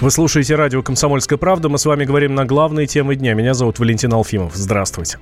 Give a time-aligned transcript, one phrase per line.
[0.00, 1.68] Вы слушаете радио «Комсомольская правда».
[1.68, 3.34] Мы с вами говорим на главные темы дня.
[3.34, 4.54] Меня зовут Валентин Алфимов.
[4.54, 5.18] Здравствуйте.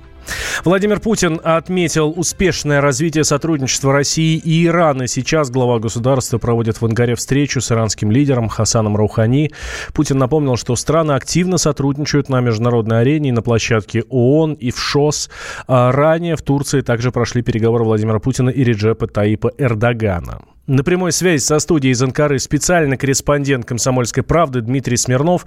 [0.63, 5.07] Владимир Путин отметил успешное развитие сотрудничества России и Ирана.
[5.07, 9.51] Сейчас глава государства проводит в Ангаре встречу с иранским лидером Хасаном Раухани.
[9.95, 14.79] Путин напомнил, что страны активно сотрудничают на международной арене и на площадке ООН и в
[14.79, 15.31] ШОС.
[15.67, 20.41] А ранее в Турции также прошли переговоры Владимира Путина и Реджепа Таипа Эрдогана.
[20.67, 25.45] На прямой связи со студией из Анкары специальный корреспондент «Комсомольской правды» Дмитрий Смирнов.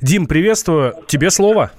[0.00, 0.94] Дим, приветствую.
[1.06, 1.72] Тебе слово.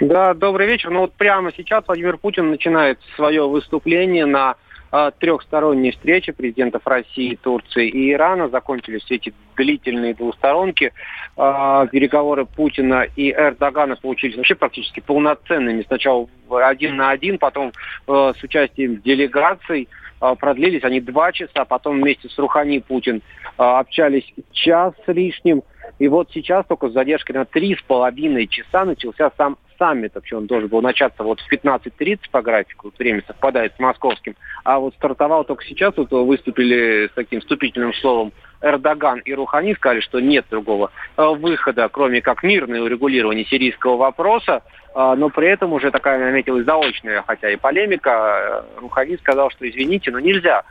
[0.00, 0.88] Да, добрый вечер.
[0.88, 4.54] Ну вот прямо сейчас Владимир Путин начинает свое выступление на
[4.90, 8.48] э, трехсторонней встрече президентов России, Турции и Ирана.
[8.48, 10.94] Закончились все эти длительные двусторонки.
[11.36, 15.84] Э, переговоры Путина и Эрдогана получились вообще практически полноценными.
[15.86, 17.72] Сначала один на один, потом
[18.08, 19.86] э, с участием делегаций.
[19.86, 20.00] А,
[20.34, 23.22] продлились они два часа, потом вместе с Рухани Путин
[23.56, 25.62] а, общались час с лишним.
[25.98, 30.14] И вот сейчас только с задержкой на три с половиной часа начался сам саммит.
[30.14, 34.36] Вообще он должен был начаться вот в 15.30 по графику, вот время совпадает с московским.
[34.62, 40.00] А вот стартовал только сейчас, вот выступили с таким вступительным словом Эрдоган и Рухани, сказали,
[40.00, 44.62] что нет другого а, выхода, кроме как мирное урегулирование сирийского вопроса.
[44.94, 48.66] А, но при этом уже такая наметилась заочная, хотя и полемика.
[48.76, 50.62] Рухани сказал, что извините, но нельзя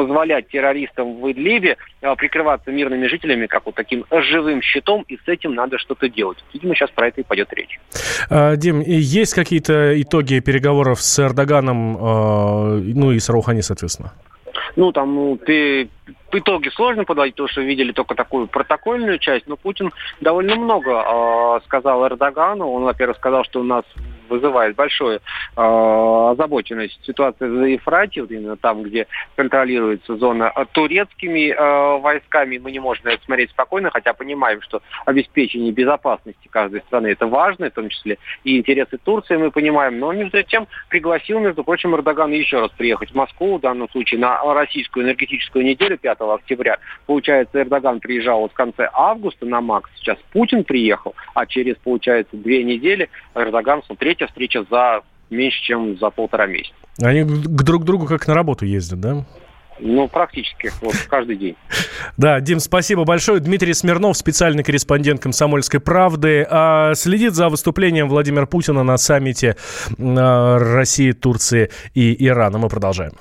[0.00, 5.28] позволять террористам в Идлибе а, прикрываться мирными жителями как вот таким живым щитом, и с
[5.28, 6.38] этим надо что-то делать.
[6.54, 7.78] Видимо, сейчас про это и пойдет речь.
[8.56, 14.12] Дим, есть какие-то итоги переговоров с Эрдоганом, ну и с Раухани, соответственно?
[14.76, 15.88] Ну, там, ну, ты
[16.32, 21.60] итоги сложно подводить, потому что видели только такую протокольную часть, но Путин довольно много э,
[21.66, 22.68] сказал Эрдогану.
[22.68, 23.84] Он, во-первых, сказал, что у нас
[24.28, 25.20] вызывает большую э,
[25.56, 32.58] озабоченность ситуация за Ефратией, вот именно там, где контролируется зона турецкими э, войсками.
[32.58, 37.70] Мы не можем это смотреть спокойно, хотя понимаем, что обеспечение безопасности каждой страны это важно,
[37.70, 39.98] в том числе и интересы Турции мы понимаем.
[39.98, 44.20] Но между тем пригласил, между прочим, Эрдоган еще раз приехать в Москву, в данном случае
[44.20, 46.78] на российскую энергетическую неделю 5 октября.
[47.06, 52.36] Получается, Эрдоган приезжал вот в конце августа на МАК, сейчас Путин приехал, а через, получается,
[52.36, 56.74] две недели Эрдоган, третья встреча за меньше, чем за полтора месяца.
[57.02, 59.24] Они к друг другу как на работу ездят, да?
[59.82, 61.56] Ну, практически, вот, каждый день.
[62.16, 63.40] Да, Дим, спасибо большое.
[63.40, 69.56] Дмитрий Смирнов, специальный корреспондент «Комсомольской правды», а, следит за выступлением Владимира Путина на саммите
[69.98, 72.58] а, России, Турции и Ирана.
[72.58, 73.12] Мы продолжаем.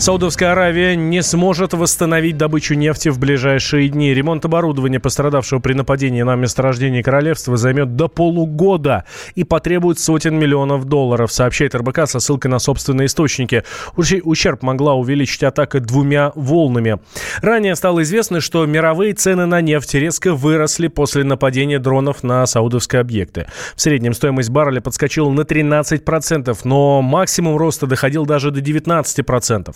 [0.00, 4.14] Саудовская Аравия не сможет восстановить добычу нефти в ближайшие дни.
[4.14, 10.86] Ремонт оборудования, пострадавшего при нападении на месторождение королевства, займет до полугода и потребует сотен миллионов
[10.86, 13.62] долларов, сообщает РБК со ссылкой на собственные источники.
[13.94, 16.98] Ущерб могла увеличить атака двумя волнами.
[17.42, 23.00] Ранее стало известно, что мировые цены на нефть резко выросли после нападения дронов на саудовские
[23.00, 23.48] объекты.
[23.76, 29.74] В среднем стоимость барреля подскочила на 13%, но максимум роста доходил даже до 19%.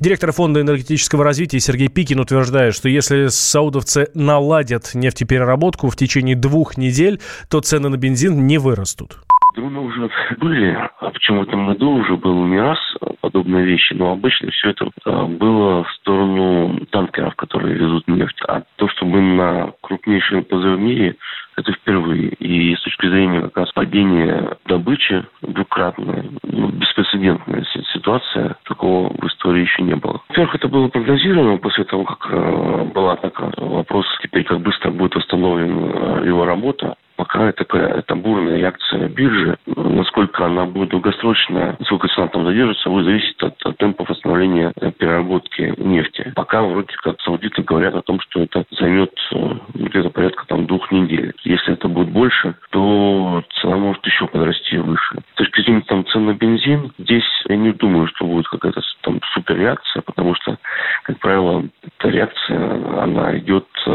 [0.00, 6.76] Директор Фонда энергетического развития Сергей Пикин утверждает, что если саудовцы наладят нефтепереработку в течение двух
[6.76, 7.20] недель,
[7.50, 9.18] то цены на бензин не вырастут.
[9.54, 10.10] Дроны уже
[10.40, 12.78] были, а почему в этом году уже был не раз
[13.20, 18.36] подобные вещи, но обычно все это а, было в сторону танкеров, которые везут нефть.
[18.48, 21.16] А то, что мы на крупнейшем ПЗ в мире,
[21.56, 22.28] это впервые.
[22.28, 29.62] И с точки зрения как раз падения добычи двукратная, ну, беспрецедентная ситуация, такого в истории
[29.62, 30.20] еще не было.
[30.28, 33.52] Во-первых, это было прогнозировано после того, как э, была атака.
[33.56, 39.56] Вопрос теперь, как быстро будет восстановлена э, его работа пока это, это бурная реакция биржи.
[39.66, 44.90] Насколько она будет долгосрочная, насколько цена там задержится, будет зависеть от, от темпов восстановления э,
[44.92, 46.32] переработки нефти.
[46.34, 50.90] Пока вроде как саудиты говорят о том, что это займет э, где-то порядка там двух
[50.90, 51.32] недель.
[51.44, 55.18] Если это будет больше, то цена может еще подрасти выше.
[55.34, 59.20] С точки зрения там цен на бензин, здесь я не думаю, что будет какая-то там
[59.32, 60.56] суперреакция, потому что,
[61.04, 61.64] как правило,
[61.98, 63.90] эта реакция, она идет э,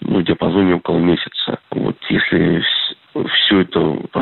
[0.00, 1.58] ну, в диапазоне около месяца.
[1.70, 2.62] Вот если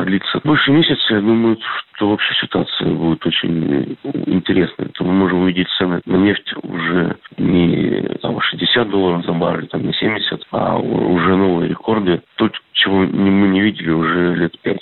[0.03, 1.57] продлится больше месяца, я думаю,
[1.95, 4.89] что вообще ситуация будет очень интересная.
[4.89, 9.85] То мы можем увидеть цены на нефть уже не там, 60 долларов за баррель, там,
[9.85, 12.21] не 70, а уже новые рекорды.
[12.35, 14.81] То, чего мы не видели уже лет пять.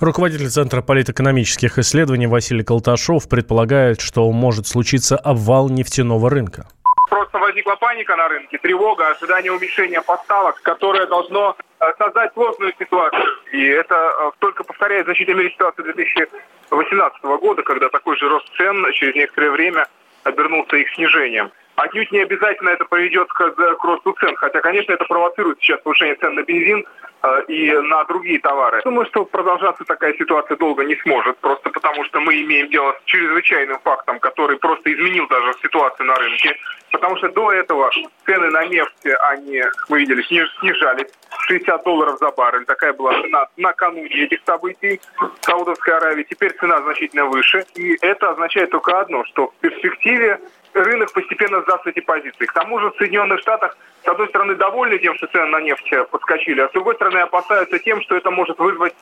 [0.00, 6.66] Руководитель Центра политэкономических исследований Василий Колташов предполагает, что может случиться обвал нефтяного рынка
[7.14, 13.22] просто возникла паника на рынке, тревога, ожидание уменьшения поставок, которое должно э, создать сложную ситуацию.
[13.52, 15.06] И это э, только повторяет
[15.38, 19.86] мере ситуацию 2018 года, когда такой же рост цен через некоторое время
[20.24, 21.52] обернулся их снижением.
[21.76, 23.40] Отнюдь не обязательно это приведет к,
[23.82, 24.34] росту цен.
[24.36, 26.84] Хотя, конечно, это провоцирует сейчас повышение цен на бензин
[27.22, 28.82] э, и на другие товары.
[28.84, 33.04] Думаю, что продолжаться такая ситуация долго не сможет, просто потому что мы имеем дело с
[33.04, 36.56] чрезвычайным фактом, который просто изменил даже ситуацию на рынке.
[36.92, 37.90] Потому что до этого
[38.24, 41.10] цены на нефть, они, мы видели, снижались.
[41.48, 42.64] 60 долларов за баррель.
[42.64, 46.26] Такая была цена накануне этих событий в Саудовской Аравии.
[46.28, 47.64] Теперь цена значительно выше.
[47.74, 50.40] И это означает только одно, что в перспективе
[50.74, 52.46] рынок постепенно сдаст эти позиции.
[52.46, 55.92] К тому же в Соединенных Штатах, с одной стороны, довольны тем, что цены на нефть
[56.10, 58.94] подскочили, а с другой стороны, опасаются тем, что это может вызвать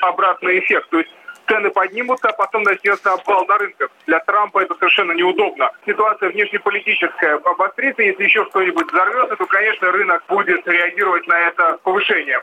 [0.00, 0.88] обратный эффект.
[0.90, 1.10] То есть
[1.48, 3.90] цены поднимутся, а потом начнется обвал на рынках.
[4.06, 5.70] Для Трампа это совершенно неудобно.
[5.86, 12.40] Ситуация внешнеполитическая обострится, если еще что-нибудь взорвется, то, конечно, рынок будет реагировать на это повышение.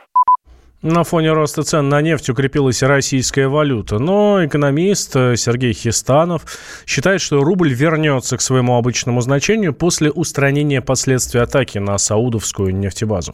[0.88, 3.98] На фоне роста цен на нефть укрепилась российская валюта.
[3.98, 6.42] Но экономист э, Сергей Хистанов
[6.86, 13.32] считает, что рубль вернется к своему обычному значению после устранения последствий атаки на саудовскую нефтебазу.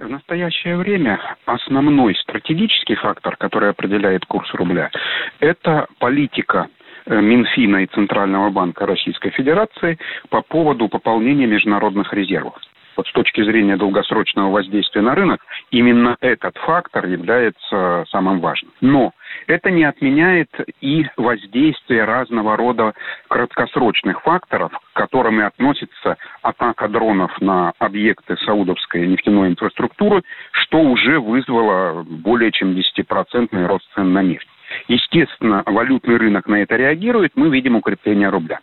[0.00, 4.90] В настоящее время основной стратегический фактор, который определяет курс рубля,
[5.40, 6.68] это политика
[7.06, 9.98] э, Минфина и Центрального банка Российской Федерации
[10.28, 12.60] по поводу пополнения международных резервов
[12.96, 18.72] вот с точки зрения долгосрочного воздействия на рынок, именно этот фактор является самым важным.
[18.80, 19.12] Но
[19.46, 20.50] это не отменяет
[20.80, 22.94] и воздействие разного рода
[23.28, 30.22] краткосрочных факторов, к которым и относится атака дронов на объекты саудовской нефтяной инфраструктуры,
[30.52, 34.48] что уже вызвало более чем 10% рост цен на нефть.
[34.88, 38.60] Естественно, валютный рынок на это реагирует, мы видим укрепление рубля.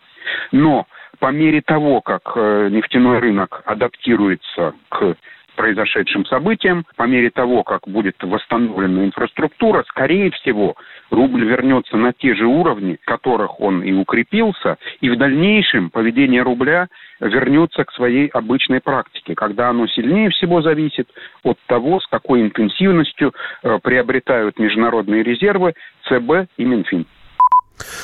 [0.52, 0.86] Но
[1.20, 5.16] по мере того, как э, нефтяной рынок адаптируется к
[5.54, 10.74] произошедшим событиям, по мере того, как будет восстановлена инфраструктура, скорее всего,
[11.10, 16.88] рубль вернется на те же уровни, которых он и укрепился, и в дальнейшем поведение рубля
[17.20, 21.08] вернется к своей обычной практике, когда оно сильнее всего зависит
[21.42, 25.74] от того, с какой интенсивностью э, приобретают международные резервы
[26.08, 27.06] ЦБ и Минфин.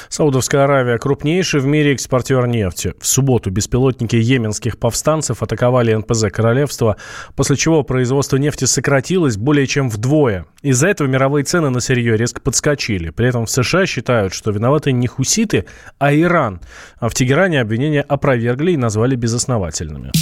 [0.09, 2.95] Саудовская Аравия– крупнейший в мире экспортер нефти.
[3.01, 6.97] В субботу беспилотники йеменских повстанцев атаковали НПЗ королевства,
[7.35, 10.47] после чего производство нефти сократилось более чем вдвое.
[10.63, 13.11] Из-за этого мировые цены на сырье резко подскочили.
[13.11, 15.67] При этом в США считают, что виноваты не хуситы,
[15.99, 16.61] а Иран.
[16.99, 20.13] А в Тегеране обвинения опровергли и назвали безосновательными.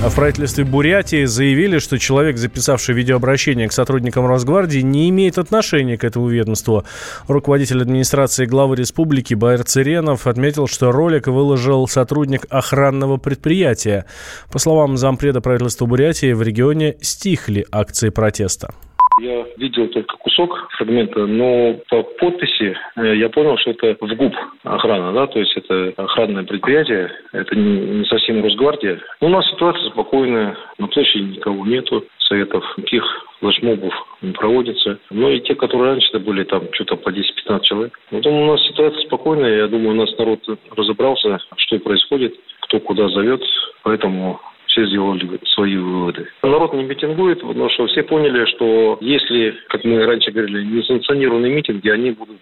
[0.00, 6.04] В правительстве Бурятии заявили, что человек, записавший видеообращение к сотрудникам Росгвардии, не имеет отношения к
[6.04, 6.84] этому ведомству.
[7.26, 14.06] Руководитель администрации главы республики Байер Циренов отметил, что ролик выложил сотрудник охранного предприятия.
[14.52, 18.72] По словам зампреда правительства Бурятии, в регионе стихли акции протеста.
[19.20, 24.34] Я видел только кусок фрагмента, но по подписи э, я понял, что это в ГУП
[24.64, 29.00] охрана, да, то есть это охранное предприятие, это не совсем Росгвардия.
[29.20, 33.04] Но у нас ситуация спокойная, на площади никого нету, советов никаких
[33.40, 34.98] флешмобов не проводится.
[35.10, 37.98] Но и те, которые раньше были там что-то по 10-15 человек.
[38.10, 40.40] Вот у нас ситуация спокойная, я думаю, у нас народ
[40.76, 43.42] разобрался, что происходит, кто куда зовет,
[43.82, 44.40] поэтому
[44.78, 46.26] все сделали свои выводы.
[46.42, 51.88] Народ не митингует, потому что все поняли, что если, как мы раньше говорили, несанкционированные митинги,
[51.88, 52.38] они будут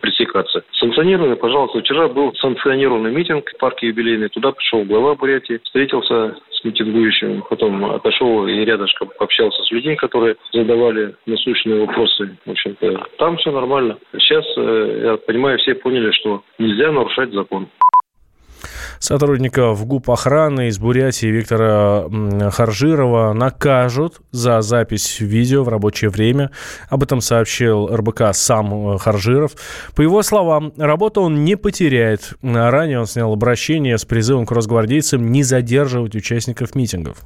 [0.00, 0.64] пресекаться.
[0.72, 4.28] Санкционированный, пожалуйста, вчера был санкционированный митинг в парке юбилейный.
[4.28, 10.36] Туда пришел глава Бурятии, встретился с митингующим, потом отошел и рядышком общался с людьми, которые
[10.52, 12.36] задавали насущные вопросы.
[12.44, 13.98] В общем-то, там все нормально.
[14.18, 17.68] Сейчас, э, я понимаю, все поняли, что нельзя нарушать закон
[18.98, 22.08] сотрудников ГУП охраны из Бурятии Виктора
[22.50, 26.50] Харжирова накажут за запись видео в рабочее время.
[26.88, 29.52] Об этом сообщил РБК сам э, Харжиров.
[29.94, 32.34] По его словам, работу он не потеряет.
[32.42, 37.18] Ранее он снял обращение с призывом к росгвардейцам не задерживать участников митингов.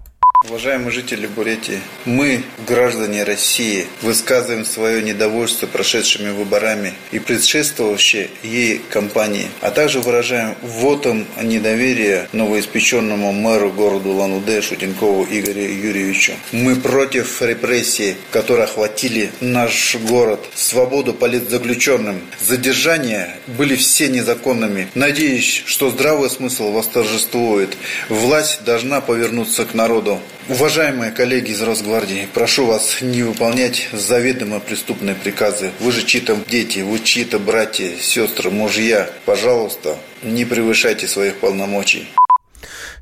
[0.48, 9.46] Уважаемые жители Бурятии, мы, граждане России, высказываем свое недовольство прошедшими выборами и предшествовавшей ей кампании,
[9.60, 16.32] а также выражаем вотом недоверия новоиспеченному мэру города Лануде Шутенкову Игорю Юрьевичу.
[16.50, 22.20] Мы против репрессий, которые охватили наш город, свободу политзаключенным.
[22.44, 24.88] Задержания были все незаконными.
[24.96, 27.76] Надеюсь, что здравый смысл восторжествует.
[28.08, 30.20] Власть должна повернуться к народу.
[30.48, 35.70] Уважаемые коллеги из Росгвардии, прошу вас не выполнять заведомо преступные приказы.
[35.80, 39.08] Вы же чьи-то дети, вы чьи-то братья, сестры, мужья.
[39.24, 42.08] Пожалуйста, не превышайте своих полномочий.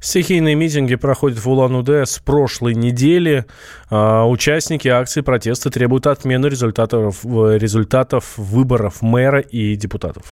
[0.01, 3.45] Стихийные митинги проходят в Улан-Удэ с прошлой недели.
[3.91, 10.25] А, участники акции протеста требуют отмены результатов, результатов выборов мэра и депутатов.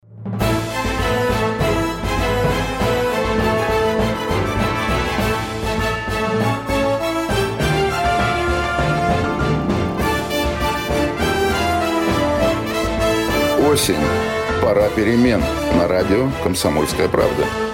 [13.67, 13.95] Осень.
[14.61, 15.41] Пора перемен.
[15.75, 17.66] На радио «Комсомольская правда».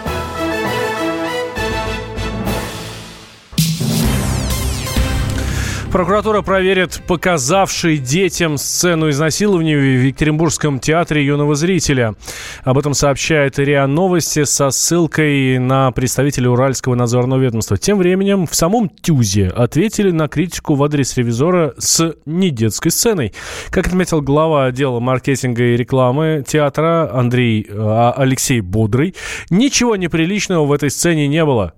[5.94, 12.16] Прокуратура проверит показавший детям сцену изнасилования в Екатеринбургском театре юного зрителя.
[12.64, 17.78] Об этом сообщает РИА Новости со ссылкой на представителя Уральского надзорного ведомства.
[17.78, 23.32] Тем временем в самом ТЮЗе ответили на критику в адрес ревизора с недетской сценой.
[23.70, 29.14] Как отметил глава отдела маркетинга и рекламы театра Андрей а, Алексей Бодрый,
[29.52, 31.74] ничего неприличного в этой сцене не было.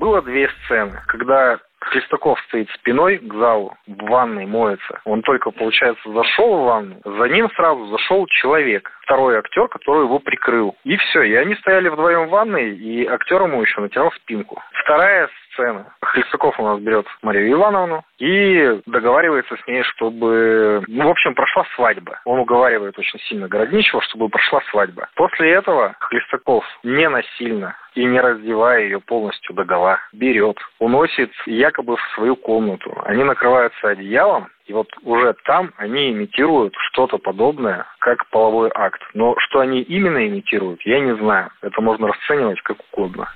[0.00, 5.00] Было две сцены, когда Хлестаков стоит спиной к залу, в ванной моется.
[5.04, 10.18] Он только, получается, зашел в ванну, за ним сразу зашел человек, второй актер, который его
[10.18, 10.76] прикрыл.
[10.84, 14.62] И все, и они стояли вдвоем в ванной, и актер ему еще натирал спинку.
[14.84, 15.92] Вторая сцена.
[16.02, 20.82] Хлестаков у нас берет Марию Ивановну и договаривается с ней, чтобы...
[20.86, 22.20] Ну, в общем, прошла свадьба.
[22.24, 25.08] Он уговаривает очень сильно Городничего, чтобы прошла свадьба.
[25.14, 31.96] После этого Хлестаков не насильно и не раздевая ее полностью до гола, берет, уносит якобы
[31.96, 32.92] в свою комнату.
[33.04, 39.02] Они накрываются одеялом, и вот уже там они имитируют что-то подобное, как половой акт.
[39.12, 41.50] Но что они именно имитируют, я не знаю.
[41.60, 43.28] Это можно расценивать как угодно.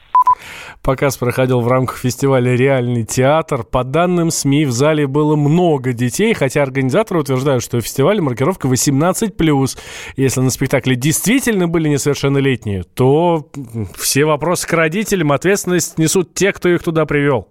[0.82, 3.64] Показ проходил в рамках фестиваля «Реальный театр».
[3.64, 8.68] По данным СМИ, в зале было много детей, хотя организаторы утверждают, что в фестивале маркировка
[8.68, 9.78] 18+.
[10.16, 13.48] Если на спектакле действительно были несовершеннолетние, то
[13.96, 17.48] все вопросы к родителям, ответственность несут те, кто их туда привел.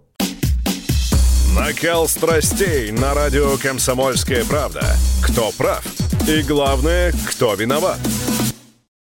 [1.56, 4.82] Накал страстей на радио «Комсомольская правда».
[5.22, 5.82] Кто прав?
[6.28, 7.98] И главное, кто виноват?